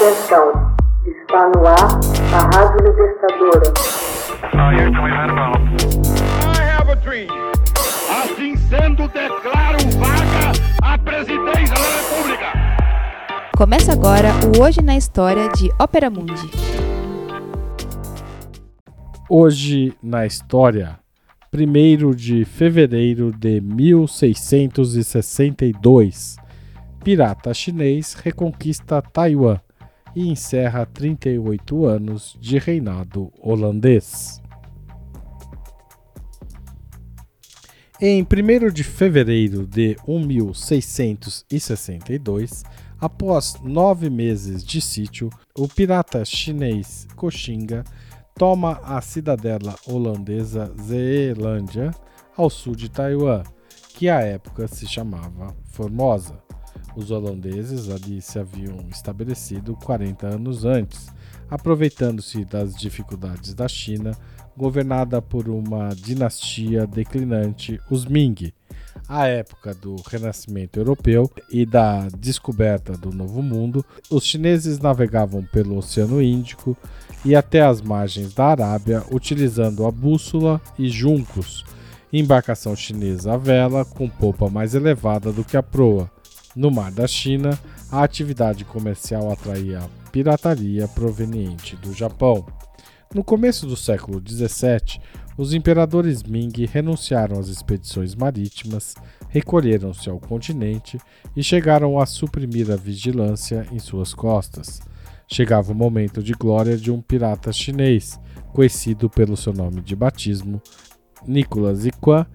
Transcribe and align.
Atenção, 0.00 0.48
está 1.04 1.50
no 1.50 1.60
ar 1.66 2.00
a 2.32 2.40
Rádio 2.56 2.80
Libertadora. 2.86 3.68
Assim 8.08 8.56
sendo, 8.56 9.06
declaro 9.08 9.76
vaga 9.98 10.52
a 10.82 10.96
presidência 10.96 11.74
da 11.74 11.82
República. 11.98 12.46
Começa 13.54 13.92
agora 13.92 14.30
o 14.56 14.62
Hoje 14.62 14.80
na 14.80 14.96
História 14.96 15.50
de 15.50 15.70
Ópera 15.78 16.08
Mundi. 16.08 16.50
Hoje 19.28 19.92
na 20.02 20.24
História, 20.24 20.98
1 21.52 22.12
de 22.12 22.46
fevereiro 22.46 23.32
de 23.32 23.60
1662 23.60 26.38
pirata 27.04 27.52
chinês 27.52 28.14
reconquista 28.14 29.02
Taiwan 29.02 29.60
e 30.14 30.28
encerra 30.28 30.86
38 30.86 31.86
anos 31.86 32.38
de 32.40 32.58
reinado 32.58 33.32
holandês. 33.40 34.40
Em 38.00 38.22
1 38.22 38.26
de 38.72 38.82
fevereiro 38.82 39.66
de 39.66 39.96
1662, 40.08 42.64
após 42.98 43.56
nove 43.62 44.08
meses 44.08 44.64
de 44.64 44.80
sítio, 44.80 45.28
o 45.54 45.68
pirata 45.68 46.24
chinês 46.24 47.06
Coxinga 47.14 47.84
toma 48.34 48.80
a 48.84 49.02
cidadela 49.02 49.76
holandesa 49.86 50.72
Zeelândia, 50.80 51.90
ao 52.34 52.48
sul 52.48 52.74
de 52.74 52.88
Taiwan, 52.88 53.42
que 53.94 54.08
à 54.08 54.20
época 54.20 54.66
se 54.66 54.86
chamava 54.86 55.54
Formosa. 55.64 56.49
Os 56.96 57.10
holandeses 57.10 57.88
ali 57.88 58.20
se 58.20 58.38
haviam 58.38 58.86
estabelecido 58.90 59.76
40 59.76 60.26
anos 60.26 60.64
antes, 60.64 61.08
aproveitando-se 61.48 62.44
das 62.44 62.74
dificuldades 62.74 63.54
da 63.54 63.68
China, 63.68 64.12
governada 64.56 65.22
por 65.22 65.48
uma 65.48 65.90
dinastia 65.90 66.86
declinante, 66.86 67.80
os 67.90 68.04
Ming. 68.04 68.52
À 69.08 69.26
época 69.26 69.72
do 69.74 69.96
Renascimento 70.06 70.78
Europeu 70.78 71.30
e 71.50 71.64
da 71.64 72.08
descoberta 72.18 72.92
do 72.92 73.12
Novo 73.12 73.40
Mundo, 73.40 73.84
os 74.10 74.24
chineses 74.24 74.78
navegavam 74.78 75.44
pelo 75.44 75.76
Oceano 75.76 76.20
Índico 76.20 76.76
e 77.24 77.36
até 77.36 77.62
as 77.62 77.80
margens 77.80 78.34
da 78.34 78.46
Arábia 78.46 79.04
utilizando 79.10 79.86
a 79.86 79.90
bússola 79.90 80.60
e 80.78 80.88
juncos, 80.88 81.64
embarcação 82.12 82.74
chinesa 82.74 83.34
à 83.34 83.36
vela 83.36 83.84
com 83.84 84.08
popa 84.08 84.48
mais 84.48 84.74
elevada 84.74 85.32
do 85.32 85.44
que 85.44 85.56
a 85.56 85.62
proa 85.62 86.10
no 86.56 86.70
Mar 86.70 86.90
da 86.90 87.06
China, 87.06 87.58
a 87.90 88.02
atividade 88.02 88.64
comercial 88.64 89.30
atraía 89.30 89.80
pirataria 90.10 90.88
proveniente 90.88 91.76
do 91.76 91.92
Japão. 91.92 92.44
No 93.14 93.24
começo 93.24 93.66
do 93.66 93.76
século 93.76 94.22
XVII, 94.24 95.00
os 95.36 95.54
imperadores 95.54 96.22
Ming 96.22 96.52
renunciaram 96.66 97.38
às 97.38 97.48
expedições 97.48 98.14
marítimas, 98.14 98.94
recolheram-se 99.28 100.10
ao 100.10 100.20
continente 100.20 100.98
e 101.34 101.42
chegaram 101.42 101.98
a 101.98 102.06
suprimir 102.06 102.70
a 102.70 102.76
vigilância 102.76 103.66
em 103.72 103.78
suas 103.78 104.12
costas. 104.12 104.80
Chegava 105.26 105.72
o 105.72 105.74
momento 105.74 106.22
de 106.22 106.32
glória 106.32 106.76
de 106.76 106.90
um 106.90 107.00
pirata 107.00 107.52
chinês, 107.52 108.18
conhecido 108.52 109.08
pelo 109.08 109.36
seu 109.36 109.52
nome 109.52 109.80
de 109.80 109.94
batismo, 109.94 110.60
Nicolas 111.26 111.86
Iquan, 111.86 112.26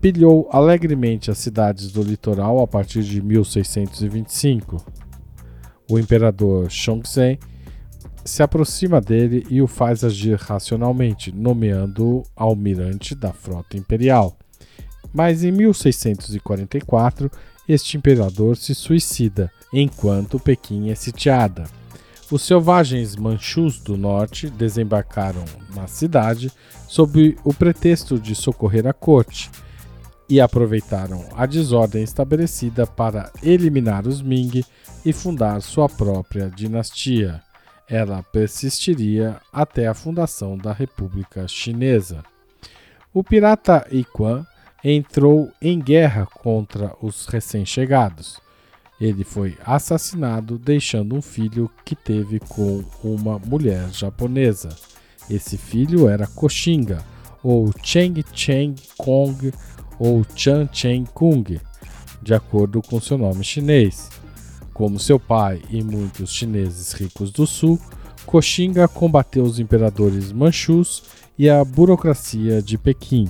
pilhou 0.00 0.48
alegremente 0.50 1.30
as 1.30 1.38
cidades 1.38 1.92
do 1.92 2.02
litoral 2.02 2.60
a 2.60 2.66
partir 2.66 3.02
de 3.02 3.20
1625. 3.20 4.84
O 5.90 5.98
imperador 5.98 6.70
Shongzhen 6.70 7.38
se 8.24 8.42
aproxima 8.42 9.00
dele 9.00 9.46
e 9.50 9.60
o 9.60 9.66
faz 9.66 10.04
agir 10.04 10.36
racionalmente, 10.36 11.32
nomeando-o 11.32 12.22
almirante 12.34 13.14
da 13.14 13.32
frota 13.32 13.76
imperial. 13.76 14.36
Mas 15.12 15.42
em 15.42 15.50
1644, 15.50 17.30
este 17.68 17.96
imperador 17.96 18.56
se 18.56 18.74
suicida, 18.74 19.50
enquanto 19.72 20.38
Pequim 20.38 20.90
é 20.90 20.94
sitiada. 20.94 21.64
Os 22.30 22.42
selvagens 22.42 23.16
manchus 23.16 23.80
do 23.80 23.96
norte 23.96 24.48
desembarcaram 24.48 25.44
na 25.74 25.88
cidade 25.88 26.52
sob 26.86 27.36
o 27.42 27.52
pretexto 27.52 28.18
de 28.18 28.36
socorrer 28.36 28.86
a 28.86 28.92
corte 28.92 29.50
e 30.30 30.40
aproveitaram 30.40 31.24
a 31.34 31.44
desordem 31.44 32.04
estabelecida 32.04 32.86
para 32.86 33.32
eliminar 33.42 34.06
os 34.06 34.22
Ming 34.22 34.64
e 35.04 35.12
fundar 35.12 35.60
sua 35.60 35.88
própria 35.88 36.48
dinastia. 36.48 37.42
Ela 37.88 38.22
persistiria 38.22 39.40
até 39.52 39.88
a 39.88 39.94
fundação 39.94 40.56
da 40.56 40.72
República 40.72 41.48
Chinesa. 41.48 42.22
O 43.12 43.24
pirata 43.24 43.84
Iquan 43.90 44.46
entrou 44.84 45.50
em 45.60 45.80
guerra 45.80 46.26
contra 46.26 46.94
os 47.02 47.26
recém-chegados. 47.26 48.38
Ele 49.00 49.24
foi 49.24 49.58
assassinado, 49.66 50.56
deixando 50.56 51.16
um 51.16 51.22
filho 51.22 51.68
que 51.84 51.96
teve 51.96 52.38
com 52.38 52.84
uma 53.02 53.36
mulher 53.40 53.90
japonesa. 53.90 54.68
Esse 55.28 55.58
filho 55.58 56.08
era 56.08 56.26
Koxinga, 56.28 57.04
ou 57.42 57.72
Cheng 57.82 58.22
Cheng 58.32 58.76
Kong 58.96 59.52
ou 60.00 60.24
Chan 60.34 60.66
Chen 60.72 61.04
Kung, 61.12 61.44
de 62.22 62.34
acordo 62.34 62.80
com 62.80 62.98
seu 63.00 63.18
nome 63.18 63.44
chinês. 63.44 64.08
Como 64.72 64.98
seu 64.98 65.20
pai 65.20 65.60
e 65.68 65.82
muitos 65.82 66.32
chineses 66.32 66.92
ricos 66.92 67.30
do 67.30 67.46
sul, 67.46 67.78
Koxinga 68.24 68.88
combateu 68.88 69.44
os 69.44 69.58
imperadores 69.58 70.32
manchus 70.32 71.02
e 71.38 71.50
a 71.50 71.62
burocracia 71.62 72.62
de 72.62 72.78
Pequim. 72.78 73.28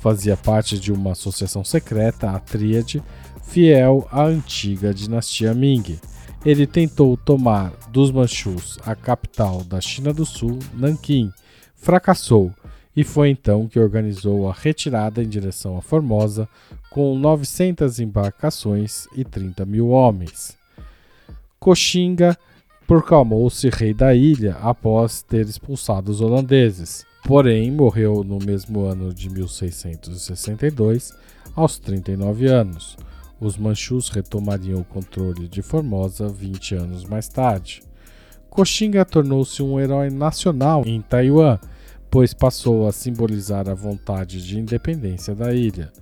Fazia 0.00 0.36
parte 0.36 0.78
de 0.78 0.90
uma 0.90 1.12
associação 1.12 1.62
secreta, 1.62 2.30
a 2.30 2.38
Tríade, 2.38 3.02
fiel 3.42 4.08
à 4.10 4.24
antiga 4.24 4.94
dinastia 4.94 5.52
Ming. 5.52 5.98
Ele 6.44 6.66
tentou 6.66 7.16
tomar 7.16 7.72
dos 7.90 8.10
manchus 8.10 8.78
a 8.86 8.94
capital 8.94 9.64
da 9.64 9.80
China 9.80 10.14
do 10.14 10.24
Sul, 10.24 10.58
Nanquim. 10.74 11.30
Fracassou 11.74 12.52
e 12.96 13.04
foi 13.04 13.28
então 13.28 13.68
que 13.68 13.78
organizou 13.78 14.48
a 14.48 14.52
retirada 14.54 15.22
em 15.22 15.28
direção 15.28 15.76
a 15.76 15.82
Formosa 15.82 16.48
com 16.90 17.16
900 17.18 18.00
embarcações 18.00 19.06
e 19.14 19.22
30 19.22 19.66
mil 19.66 19.88
homens. 19.88 20.56
Coxinga 21.60 22.38
proclamou-se 22.86 23.68
rei 23.68 23.92
da 23.92 24.14
ilha 24.14 24.56
após 24.62 25.20
ter 25.20 25.46
expulsado 25.46 26.10
os 26.10 26.22
holandeses, 26.22 27.04
porém 27.24 27.70
morreu 27.70 28.24
no 28.24 28.38
mesmo 28.38 28.86
ano 28.86 29.12
de 29.12 29.28
1662, 29.28 31.12
aos 31.54 31.78
39 31.78 32.46
anos. 32.46 32.96
Os 33.38 33.58
manchus 33.58 34.08
retomariam 34.08 34.80
o 34.80 34.84
controle 34.84 35.46
de 35.48 35.60
Formosa 35.60 36.28
20 36.28 36.76
anos 36.76 37.04
mais 37.04 37.28
tarde. 37.28 37.82
Coxinga 38.48 39.04
tornou-se 39.04 39.62
um 39.62 39.78
herói 39.78 40.08
nacional 40.08 40.82
em 40.86 41.02
Taiwan 41.02 41.58
pois 42.10 42.32
passou 42.32 42.86
a 42.86 42.92
simbolizar 42.92 43.68
a 43.68 43.74
vontade 43.74 44.44
de 44.44 44.58
independência 44.58 45.34
da 45.34 45.52
ilha. 45.54 45.92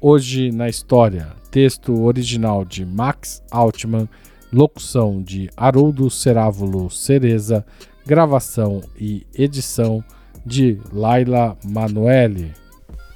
Hoje 0.00 0.50
na 0.50 0.68
História, 0.68 1.32
texto 1.50 2.02
original 2.02 2.64
de 2.64 2.84
Max 2.84 3.42
Altman, 3.50 4.08
locução 4.52 5.22
de 5.22 5.48
Haroldo 5.56 6.10
Cerávulo 6.10 6.90
Cereza, 6.90 7.64
gravação 8.04 8.80
e 8.98 9.26
edição 9.34 10.02
de 10.44 10.78
Laila 10.92 11.56
Manoeli. 11.64 12.52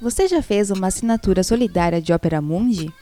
Você 0.01 0.29
já 0.29 0.43
fez 0.43 0.71
uma 0.71 0.87
assinatura 0.87 1.43
solidária 1.43 2.01
de 2.01 2.13
Opera 2.13 2.41
Mundi? 2.41 2.93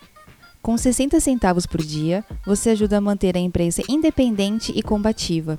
Com 0.62 0.78
60 0.78 1.20
centavos 1.20 1.66
por 1.66 1.82
dia, 1.82 2.24
você 2.46 2.70
ajuda 2.70 2.96
a 2.96 3.00
manter 3.00 3.36
a 3.36 3.40
imprensa 3.40 3.82
independente 3.88 4.72
e 4.74 4.82
combativa. 4.82 5.58